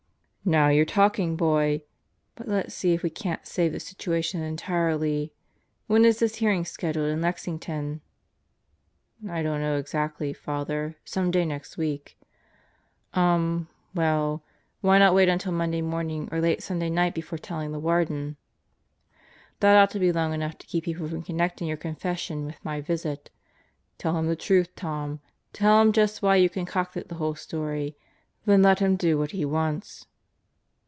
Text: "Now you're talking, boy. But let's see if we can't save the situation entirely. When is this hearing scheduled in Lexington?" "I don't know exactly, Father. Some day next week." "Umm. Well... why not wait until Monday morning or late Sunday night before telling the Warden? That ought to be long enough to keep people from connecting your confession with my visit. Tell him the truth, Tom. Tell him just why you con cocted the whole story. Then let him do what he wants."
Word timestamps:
"Now 0.43 0.69
you're 0.69 0.85
talking, 0.85 1.35
boy. 1.35 1.83
But 2.33 2.47
let's 2.47 2.73
see 2.73 2.93
if 2.95 3.03
we 3.03 3.11
can't 3.11 3.45
save 3.45 3.73
the 3.73 3.79
situation 3.79 4.41
entirely. 4.41 5.33
When 5.85 6.03
is 6.03 6.17
this 6.17 6.37
hearing 6.37 6.65
scheduled 6.65 7.09
in 7.11 7.21
Lexington?" 7.21 8.01
"I 9.29 9.43
don't 9.43 9.61
know 9.61 9.77
exactly, 9.77 10.33
Father. 10.33 10.95
Some 11.05 11.29
day 11.29 11.45
next 11.45 11.77
week." 11.77 12.17
"Umm. 13.13 13.67
Well... 13.93 14.43
why 14.81 14.97
not 14.97 15.13
wait 15.13 15.29
until 15.29 15.51
Monday 15.51 15.79
morning 15.83 16.27
or 16.31 16.41
late 16.41 16.63
Sunday 16.63 16.89
night 16.89 17.13
before 17.13 17.37
telling 17.37 17.71
the 17.71 17.79
Warden? 17.79 18.35
That 19.59 19.77
ought 19.77 19.91
to 19.91 19.99
be 19.99 20.11
long 20.11 20.33
enough 20.33 20.57
to 20.57 20.67
keep 20.67 20.85
people 20.85 21.07
from 21.07 21.21
connecting 21.21 21.67
your 21.67 21.77
confession 21.77 22.47
with 22.47 22.65
my 22.65 22.81
visit. 22.81 23.29
Tell 23.99 24.17
him 24.17 24.25
the 24.27 24.35
truth, 24.35 24.73
Tom. 24.75 25.19
Tell 25.53 25.79
him 25.83 25.91
just 25.91 26.23
why 26.23 26.35
you 26.37 26.49
con 26.49 26.65
cocted 26.65 27.09
the 27.09 27.15
whole 27.15 27.35
story. 27.35 27.95
Then 28.45 28.63
let 28.63 28.79
him 28.79 28.95
do 28.95 29.19
what 29.19 29.31
he 29.31 29.45
wants." 29.45 30.07